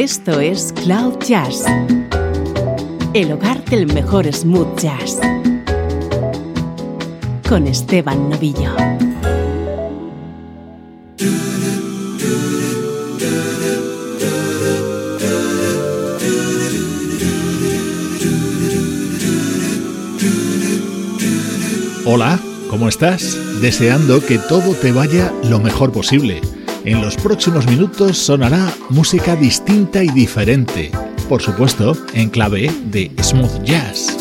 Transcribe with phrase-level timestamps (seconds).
[0.00, 1.64] Esto es Cloud Jazz,
[3.14, 5.18] el hogar del mejor smooth jazz,
[7.48, 8.76] con Esteban Novillo.
[22.04, 22.38] Hola,
[22.70, 23.36] ¿cómo estás?
[23.60, 26.40] Deseando que todo te vaya lo mejor posible.
[26.88, 30.90] En los próximos minutos sonará música distinta y diferente,
[31.28, 34.16] por supuesto en clave de smooth jazz.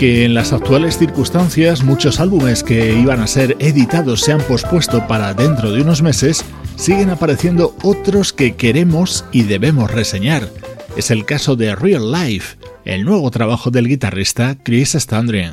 [0.00, 5.06] Que en las actuales circunstancias muchos álbumes que iban a ser editados se han pospuesto
[5.06, 6.42] para dentro de unos meses,
[6.76, 10.48] siguen apareciendo otros que queremos y debemos reseñar.
[10.96, 12.56] Es el caso de Real Life,
[12.86, 15.52] el nuevo trabajo del guitarrista Chris Standrian.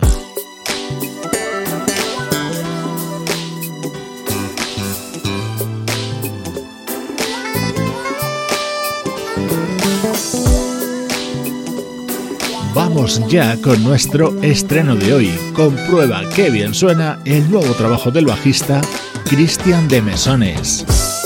[13.29, 15.31] Ya con nuestro estreno de hoy.
[15.53, 18.81] Comprueba qué bien suena el nuevo trabajo del bajista
[19.23, 21.16] Cristian de Mesones.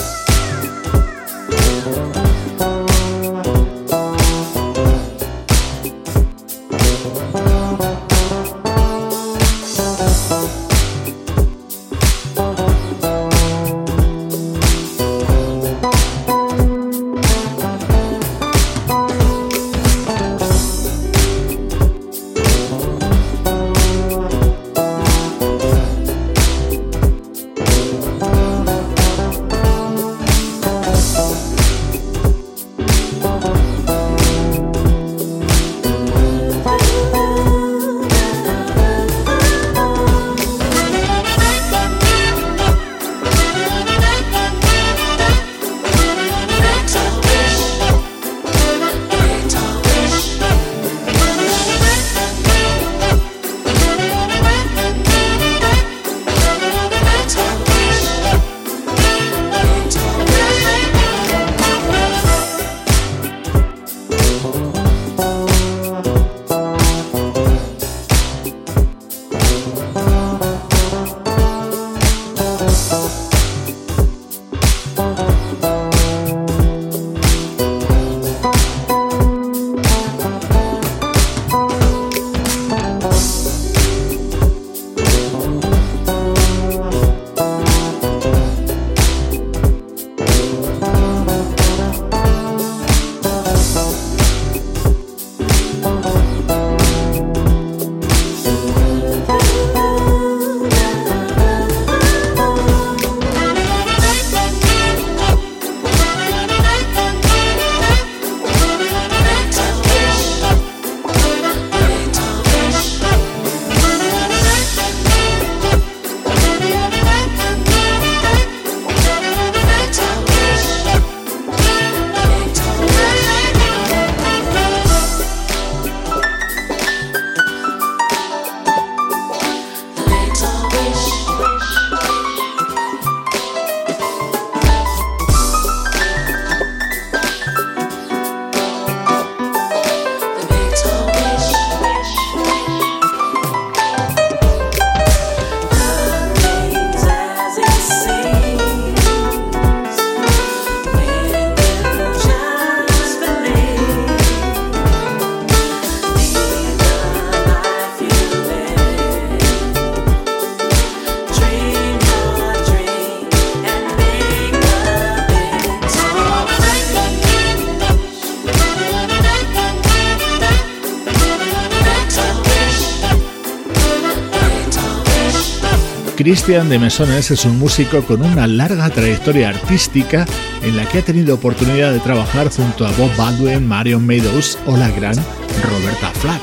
[176.15, 180.25] Christian de Mesones es un músico con una larga trayectoria artística
[180.61, 184.77] en la que ha tenido oportunidad de trabajar junto a Bob Baldwin, Marion Meadows o
[184.77, 185.15] la gran
[185.63, 186.41] Roberta Flack.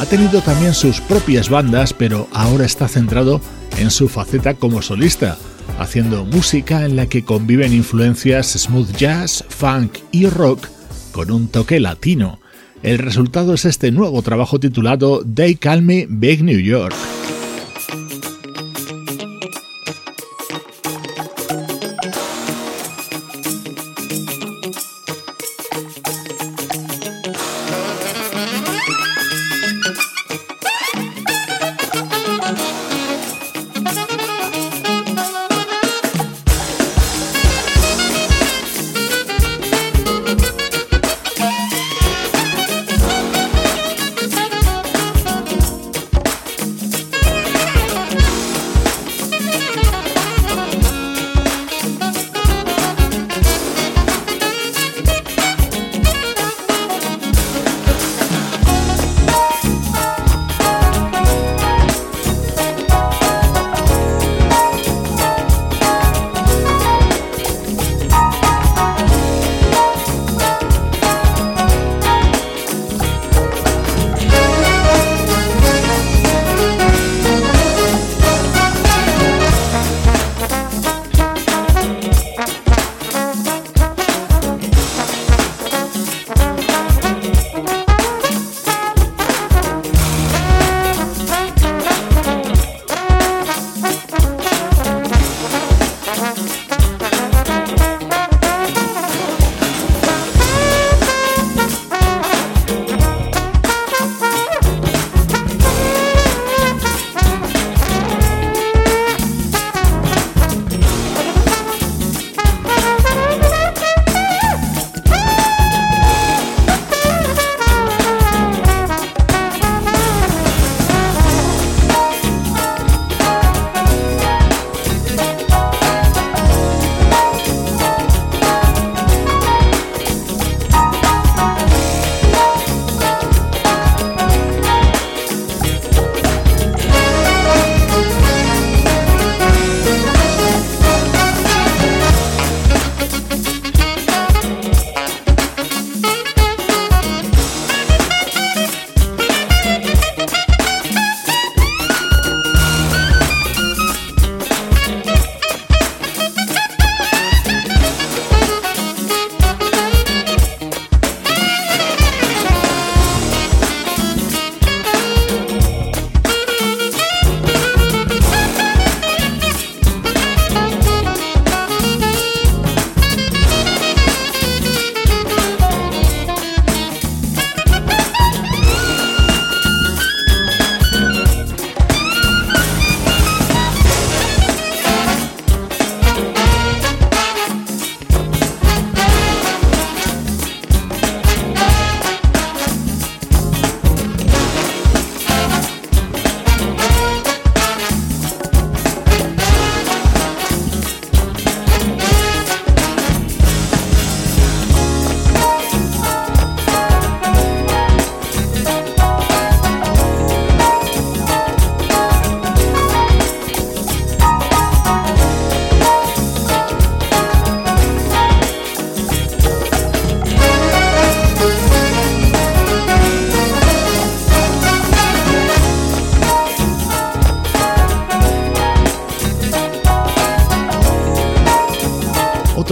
[0.00, 3.40] Ha tenido también sus propias bandas, pero ahora está centrado
[3.78, 5.36] en su faceta como solista,
[5.78, 10.66] haciendo música en la que conviven influencias smooth jazz, funk y rock
[11.12, 12.40] con un toque latino.
[12.82, 16.94] El resultado es este nuevo trabajo titulado They Call Me Big New York.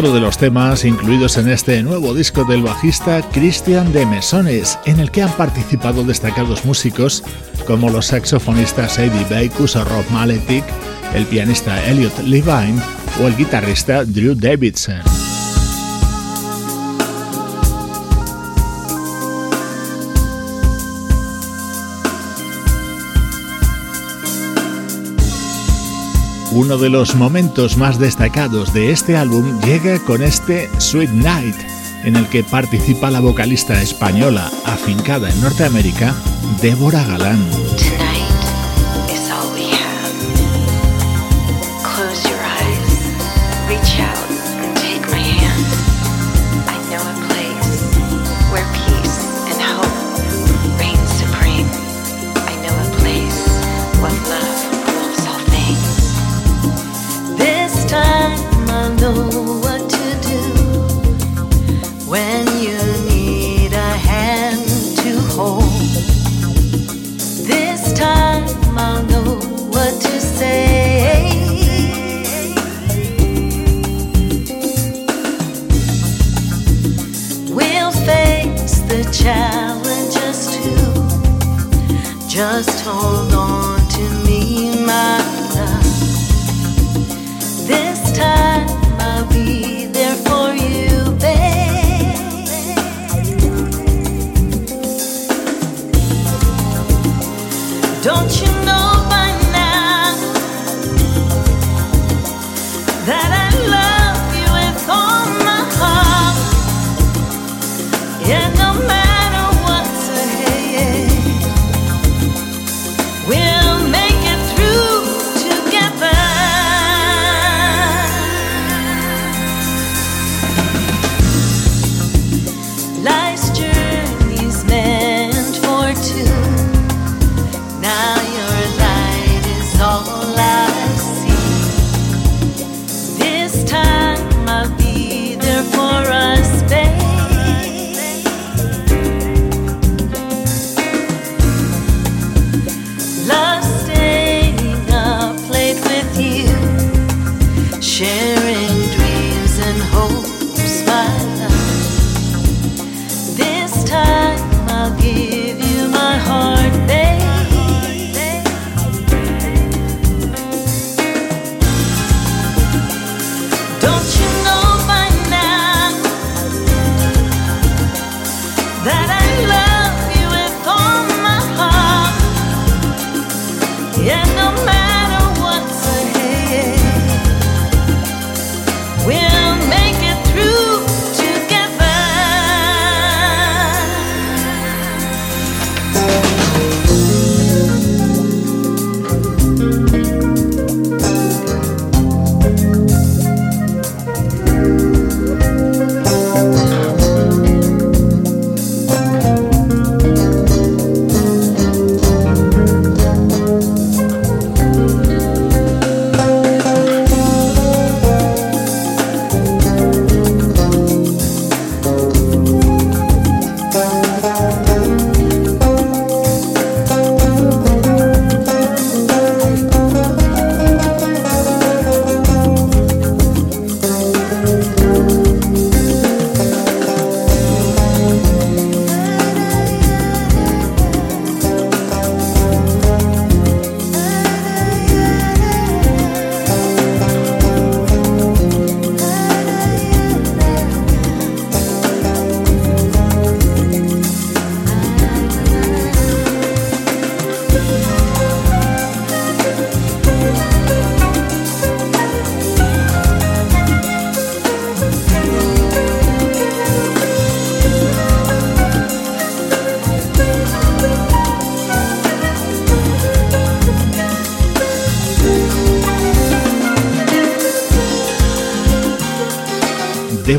[0.01, 4.99] Otro de los temas incluidos en este nuevo disco del bajista Christian de Mesones, en
[4.99, 7.23] el que han participado destacados músicos
[7.67, 10.65] como los saxofonistas Eddie Bacus o Rob Maletic,
[11.15, 12.81] el pianista Elliot Levine
[13.23, 15.10] o el guitarrista Drew Davidson.
[26.53, 31.55] Uno de los momentos más destacados de este álbum llega con este Sweet Night,
[32.03, 36.13] en el que participa la vocalista española afincada en Norteamérica,
[36.61, 37.39] Débora Galán.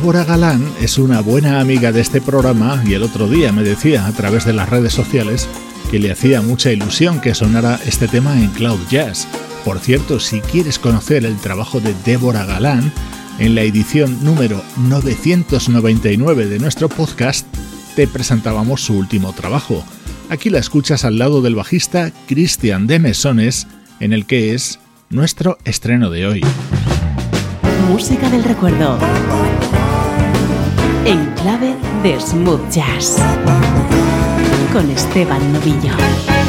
[0.01, 4.07] Débora Galán es una buena amiga de este programa y el otro día me decía
[4.07, 5.47] a través de las redes sociales
[5.91, 9.27] que le hacía mucha ilusión que sonara este tema en Cloud Jazz.
[9.63, 12.91] Por cierto, si quieres conocer el trabajo de Débora Galán,
[13.37, 17.45] en la edición número 999 de nuestro podcast
[17.95, 19.85] te presentábamos su último trabajo.
[20.31, 23.67] Aquí la escuchas al lado del bajista Christian de Mesones,
[23.99, 24.79] en el que es
[25.11, 26.41] nuestro estreno de hoy.
[27.87, 28.97] Música del recuerdo
[31.05, 33.17] en clave de smooth jazz
[34.71, 36.40] con Esteban Novillo.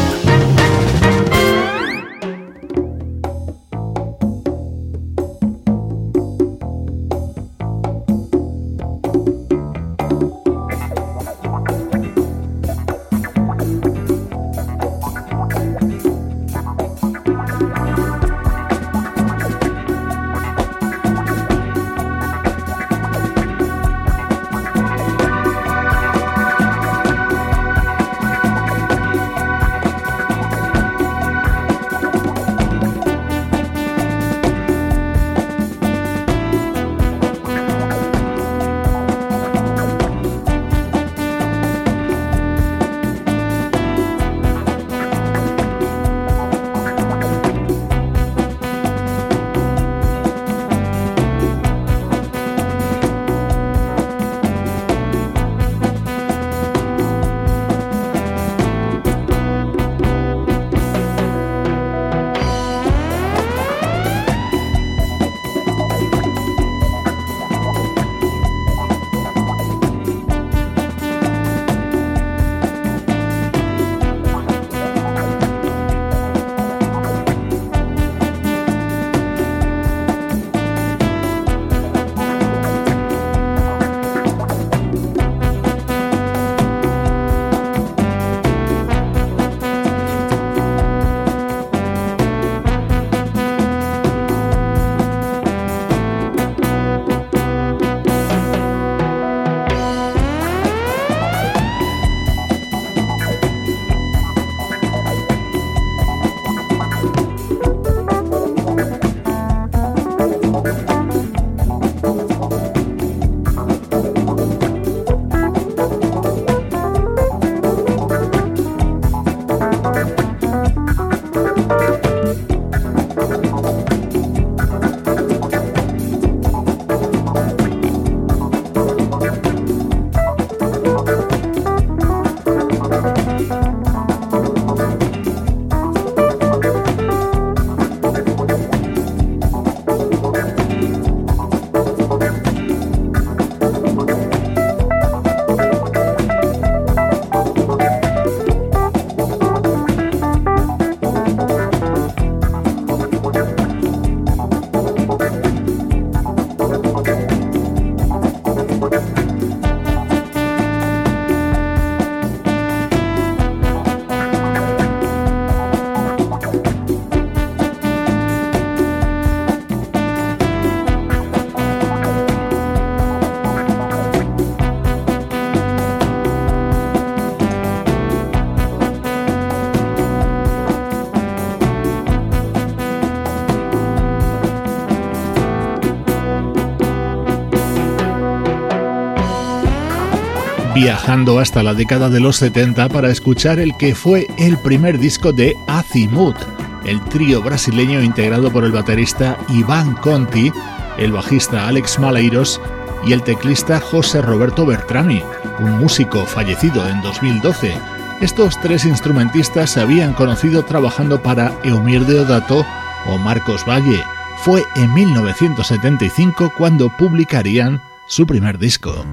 [190.93, 195.33] Viajando hasta la década de los 70 para escuchar el que fue el primer disco
[195.33, 196.37] de Azimut,
[196.85, 200.53] el trío brasileño integrado por el baterista Iván Conti,
[200.99, 202.61] el bajista Alex Maleiros
[203.07, 205.23] y el teclista José Roberto Bertrami,
[205.61, 207.73] un músico fallecido en 2012.
[208.21, 212.67] Estos tres instrumentistas se habían conocido trabajando para Eumir Deodato
[213.07, 214.05] o Marcos Valle.
[214.45, 219.07] Fue en 1975 cuando publicarían su primer disco.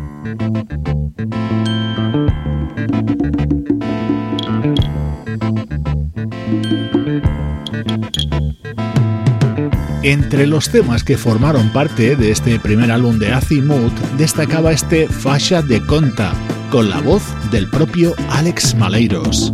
[10.09, 15.61] Entre los temas que formaron parte de este primer álbum de Azimut destacaba este Fascia
[15.61, 16.33] de Conta,
[16.71, 19.51] con la voz del propio Alex Maleiros.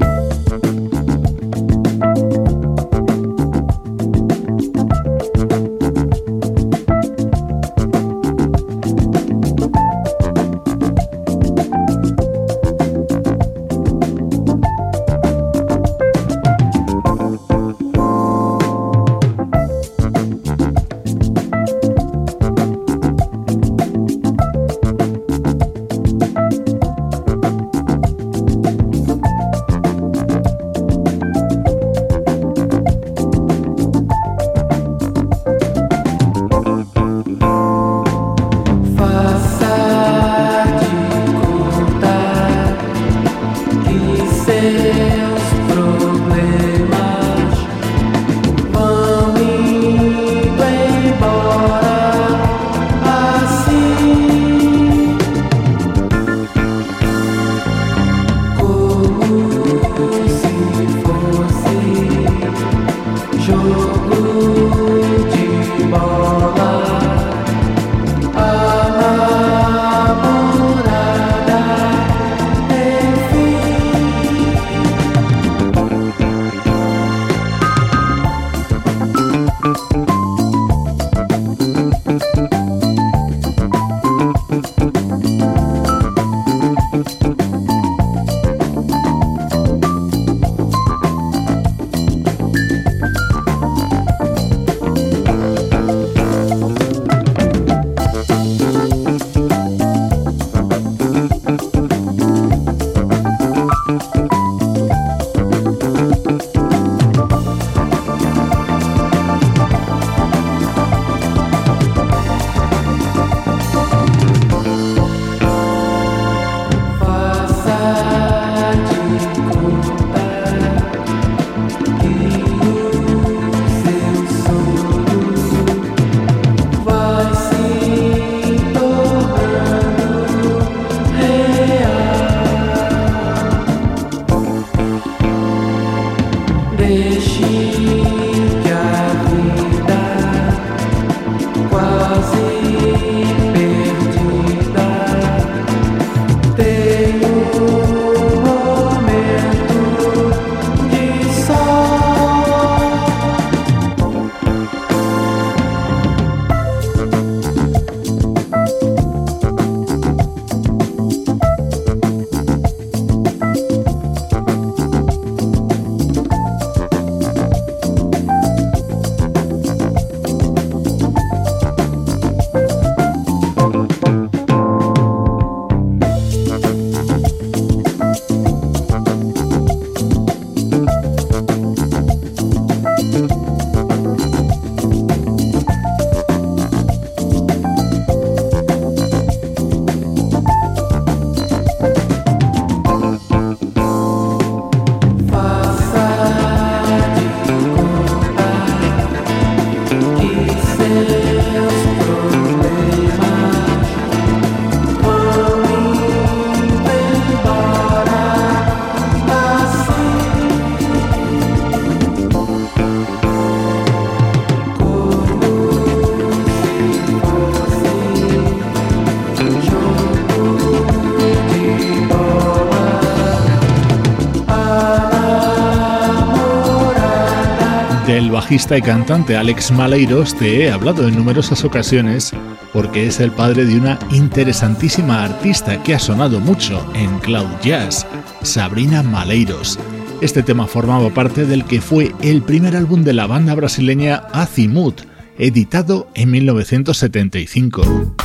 [228.46, 232.32] Bajista y cantante Alex Maleiros te he hablado en numerosas ocasiones
[232.74, 238.06] porque es el padre de una interesantísima artista que ha sonado mucho en Cloud Jazz,
[238.44, 239.80] Sabrina Maleiros.
[240.22, 245.02] Este tema formaba parte del que fue el primer álbum de la banda brasileña Azimut,
[245.40, 248.25] editado en 1975.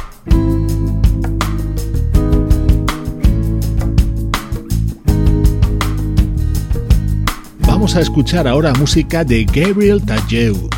[7.90, 10.70] Vamos a escuchar ahora música de Gabriel Tadeu.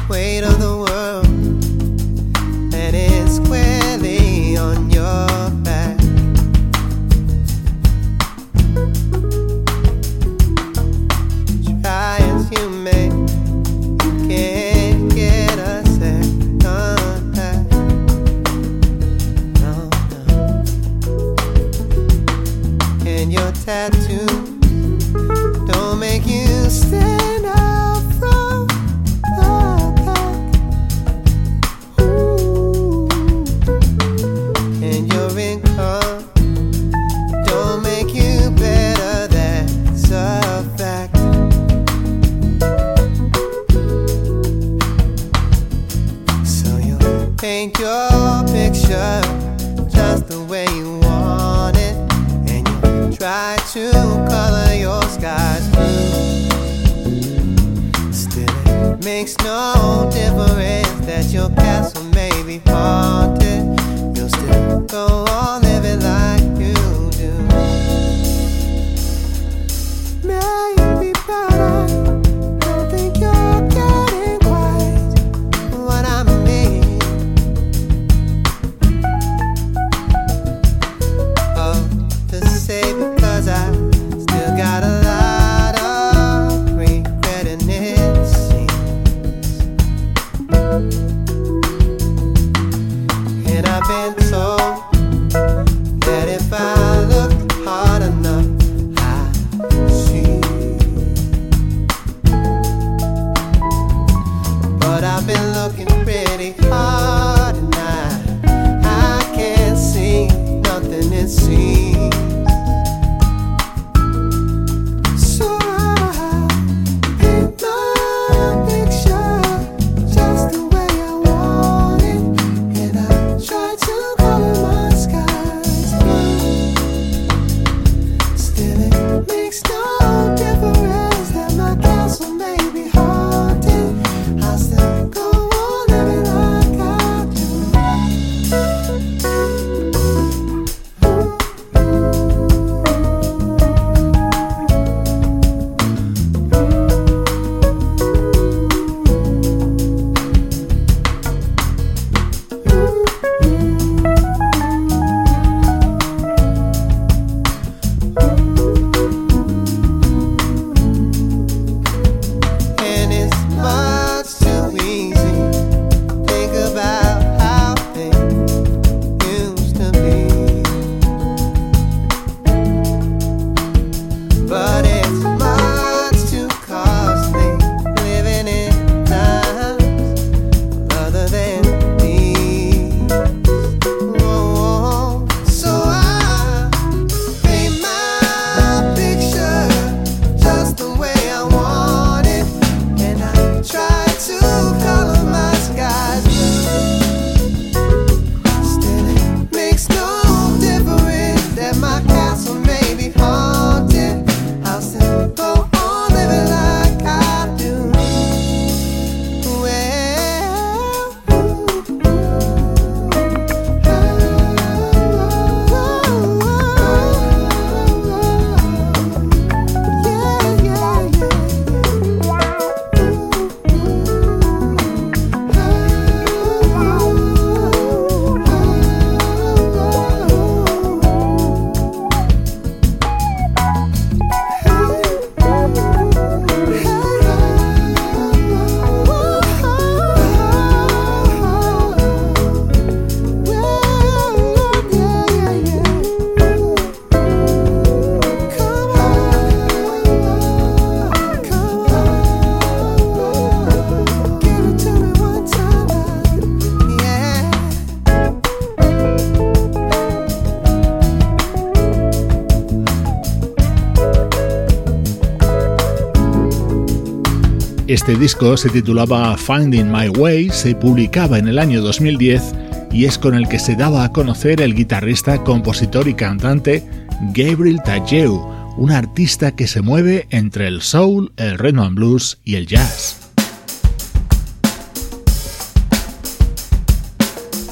[268.02, 272.42] Este disco se titulaba Finding My Way, se publicaba en el año 2010
[272.90, 276.84] y es con el que se daba a conocer el guitarrista, compositor y cantante
[277.32, 278.44] Gabriel Tageu,
[278.76, 283.18] un artista que se mueve entre el soul, el rhythm and blues y el jazz.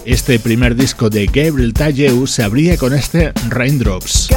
[0.04, 4.28] Este primer disco de Gabriel Tageu se abría con este Raindrops.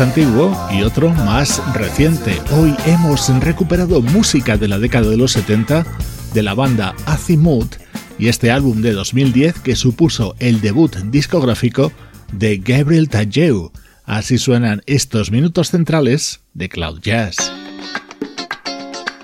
[0.00, 2.40] antiguo y otro más reciente.
[2.52, 5.84] Hoy hemos recuperado música de la década de los 70
[6.32, 7.76] de la banda Azimuth
[8.18, 11.92] y este álbum de 2010 que supuso el debut discográfico
[12.32, 13.72] de Gabriel Talleu.
[14.04, 17.52] Así suenan estos minutos centrales de Cloud Jazz.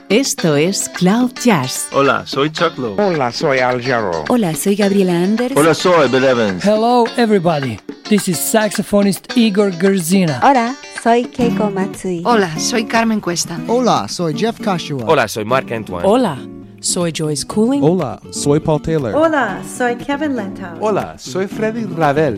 [0.08, 1.88] Esto es Cloud Jazz.
[1.92, 2.96] Hola, soy Chuck Lowe.
[3.02, 4.24] Hola, soy Al Jarro.
[4.28, 5.56] Hola, soy Gabriela Anders.
[5.56, 6.64] Hola, soy Bill Evans.
[6.64, 7.78] Hello, everybody.
[8.08, 10.40] This is saxophonist Igor Gerzina.
[10.40, 12.22] Hola, soy Keiko Matsui.
[12.24, 13.58] Hola, soy Carmen Cuesta.
[13.68, 15.04] Hola, soy Jeff Kashua.
[15.04, 16.06] Hola, soy Mark Antoine.
[16.06, 16.38] Hola,
[16.80, 17.82] soy Joyce Cooling.
[17.82, 19.12] Hola, soy Paul Taylor.
[19.12, 20.78] Hola, soy Kevin Lentau.
[20.80, 22.36] Hola, soy Freddy Ravel.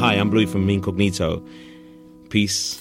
[0.00, 1.44] Hi, I'm Louis from Incognito.
[2.28, 2.80] Peace.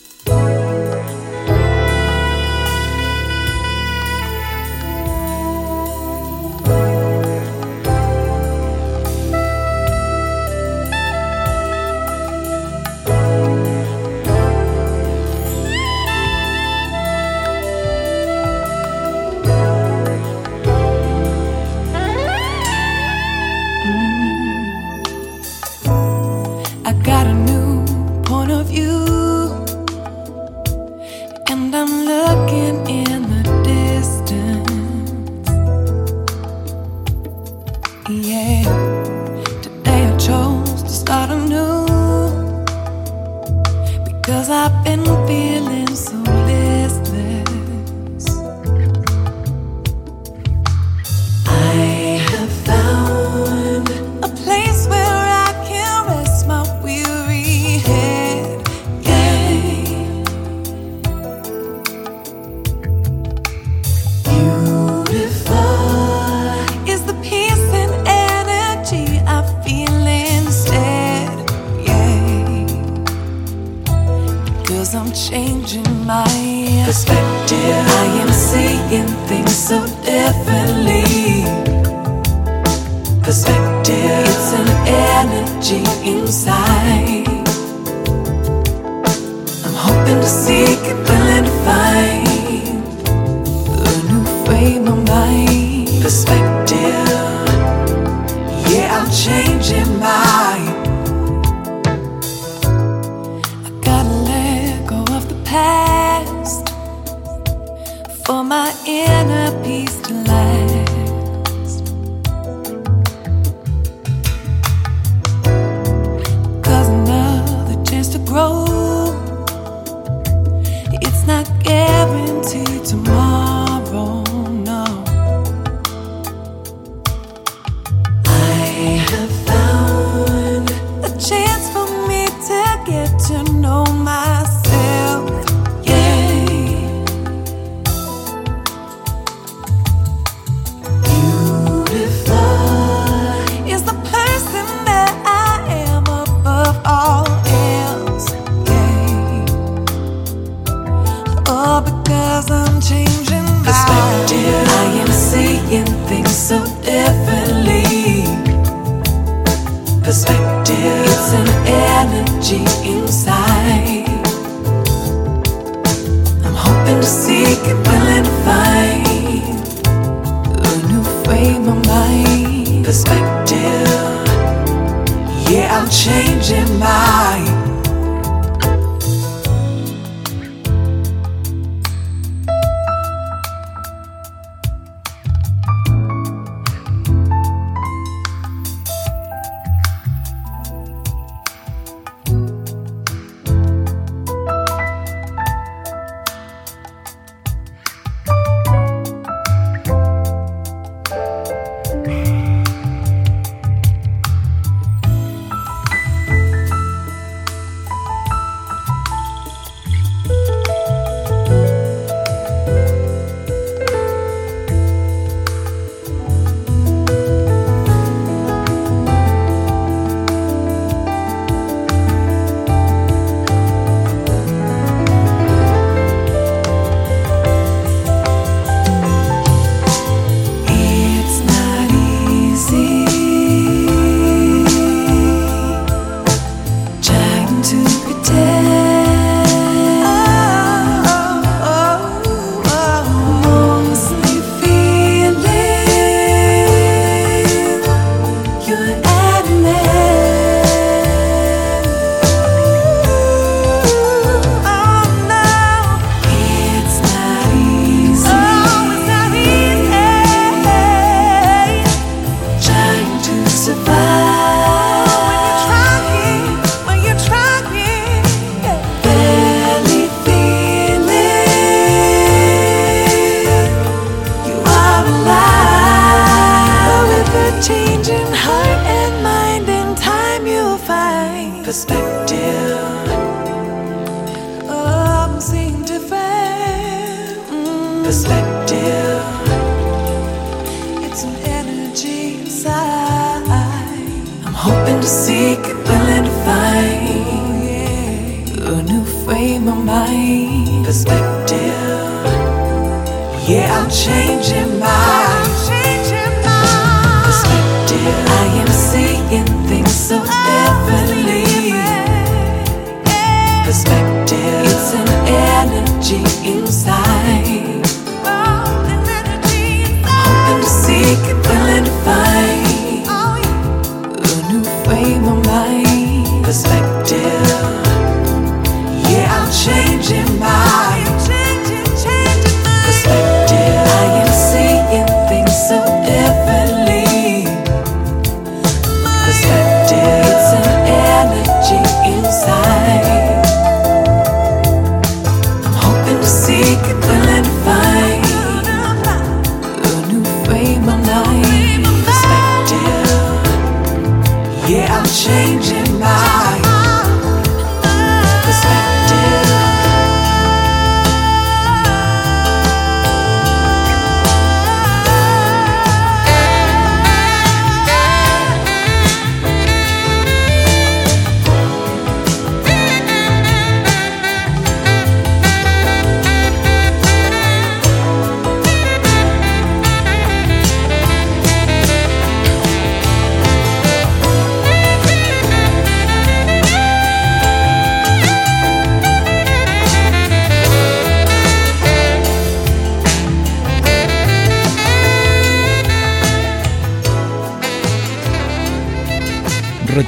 [108.26, 110.83] For my inner peace to last.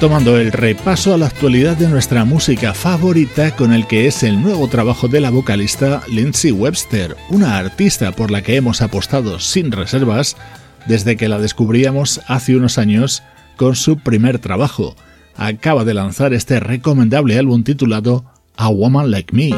[0.06, 4.39] Retomando el repaso a la actualidad de nuestra música favorita con el que es el
[4.39, 9.72] nuevo trabajo de la vocalista Lindsay Webster, una artista por la que hemos apostado sin
[9.72, 10.38] reservas
[10.86, 13.24] desde que la descubríamos hace unos años
[13.58, 14.95] con su primer trabajo.
[15.38, 18.26] Acaba de lanzar este recomendable álbum titulado
[18.58, 19.56] A Woman Like Me.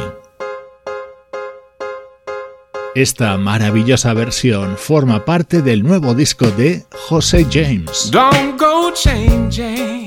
[2.95, 8.09] Esta maravillosa versión forma parte del nuevo disco de José James.
[8.11, 10.06] Don't go changing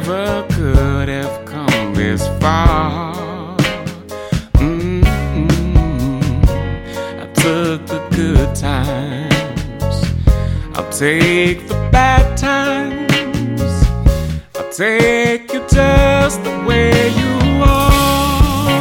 [0.00, 3.56] Never could have come this far.
[4.54, 6.40] Mm-hmm.
[7.20, 9.96] I took the good times.
[10.74, 13.62] I'll take the bad times
[14.56, 18.80] I'll take you just the way you are,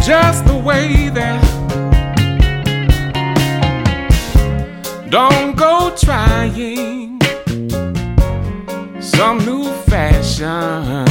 [0.00, 1.44] just the way that.
[5.10, 6.95] Don't go trying
[9.16, 11.06] some new fashion.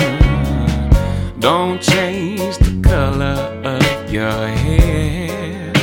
[1.40, 5.74] Don't change the color of your hair.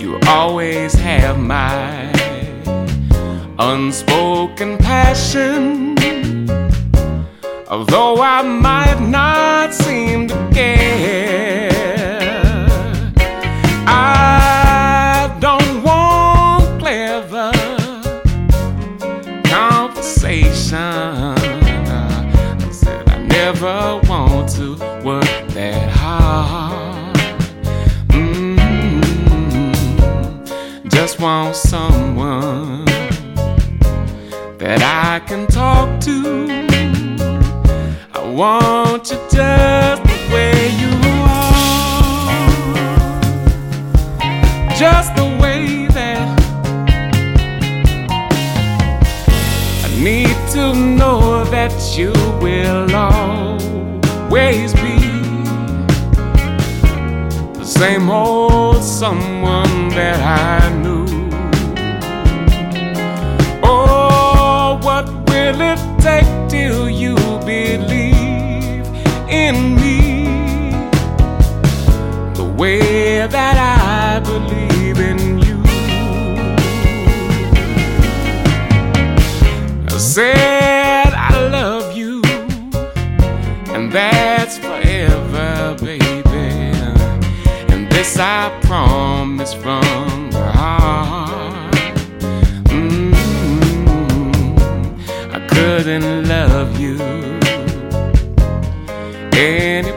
[0.00, 2.10] You always have my
[3.60, 5.94] unspoken passion.
[7.68, 11.73] Although I might not seem to care,
[31.24, 32.84] want someone
[34.58, 36.18] that I can talk to.
[38.12, 40.92] I want you just the way you
[41.40, 41.56] are,
[44.76, 46.28] just the way that
[49.82, 52.12] I need to know that you
[52.44, 54.98] will always be
[57.60, 60.83] the same old someone that I knew.
[72.64, 75.56] Way that I believe in you?
[79.94, 82.22] I said I love you,
[83.74, 86.46] and that's forever, baby.
[87.72, 91.74] And this I promise from the heart.
[92.72, 94.14] Mm-hmm.
[95.52, 96.96] couldn't love you
[99.34, 99.93] any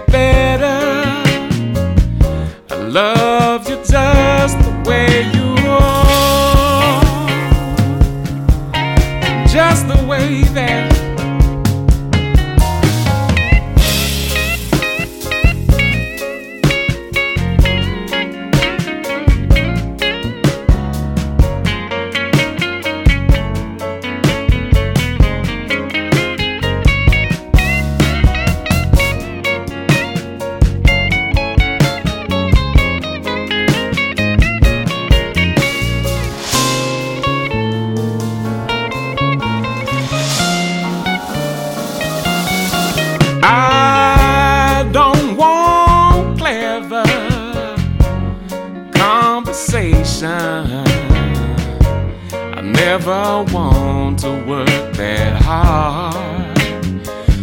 [52.99, 56.55] never want to work that hard.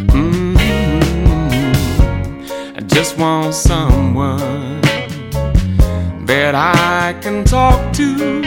[0.08, 0.56] Mm-hmm.
[2.76, 4.80] I just want someone
[6.26, 8.42] that I can talk to.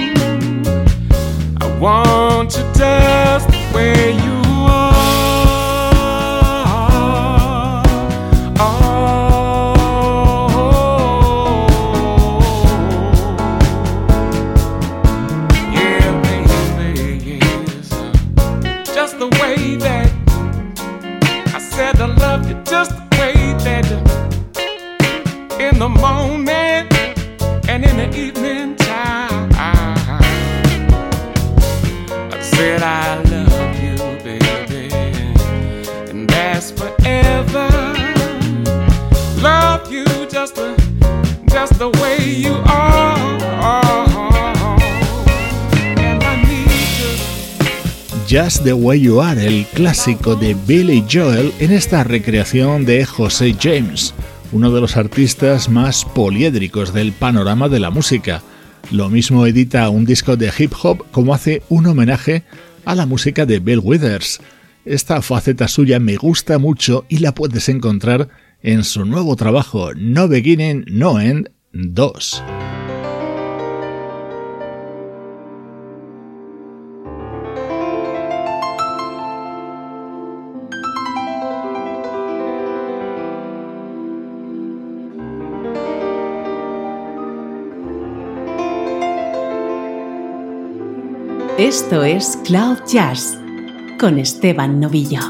[1.62, 4.37] I want you just way you
[48.28, 49.46] just the way you are.
[49.46, 54.14] El clásico de Billy Joel en esta recreación de José James,
[54.52, 58.44] uno de los artistas más poliédricos del panorama de la música.
[58.92, 62.44] Lo mismo edita un disco de hip hop como hace un homenaje
[62.86, 64.40] a la música de Bill Withers.
[64.84, 68.30] Esta faceta suya me gusta mucho y la puedes encontrar
[68.62, 72.44] en su nuevo trabajo No Beginning, No End 2.
[91.58, 93.36] Esto es Cloud Jazz
[94.00, 95.22] con Esteban Novillo.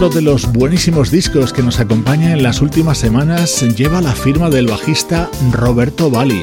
[0.00, 4.48] Otro de los buenísimos discos que nos acompaña en las últimas semanas lleva la firma
[4.48, 6.42] del bajista Roberto Bali,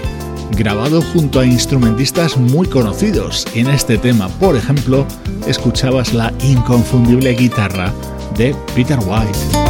[0.52, 3.48] grabado junto a instrumentistas muy conocidos.
[3.56, 5.08] En este tema, por ejemplo,
[5.48, 7.92] escuchabas la inconfundible guitarra
[8.38, 9.67] de Peter White.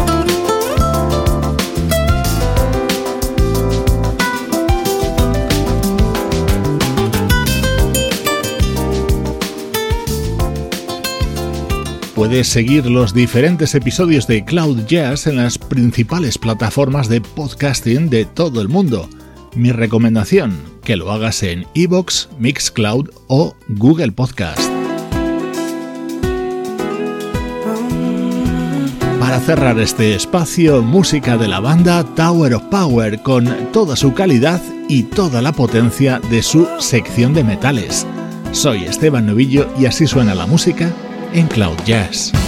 [12.17, 18.25] Puedes seguir los diferentes episodios de Cloud Jazz en las principales plataformas de podcasting de
[18.25, 19.07] todo el mundo.
[19.53, 24.59] Mi recomendación, que lo hagas en iVoox, Mixcloud o Google Podcast.
[29.19, 34.59] Para cerrar este espacio, música de la banda Tower of Power con toda su calidad
[34.89, 38.07] y toda la potencia de su sección de metales.
[38.53, 40.91] Soy Esteban Novillo y así suena la música
[41.37, 42.46] en Cloud Jazz.